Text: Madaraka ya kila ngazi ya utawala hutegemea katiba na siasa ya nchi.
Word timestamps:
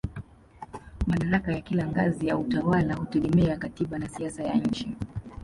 Madaraka 1.07 1.51
ya 1.51 1.61
kila 1.61 1.87
ngazi 1.87 2.27
ya 2.27 2.37
utawala 2.37 2.95
hutegemea 2.95 3.57
katiba 3.57 3.99
na 3.99 4.09
siasa 4.09 4.43
ya 4.43 4.53
nchi. 4.53 4.95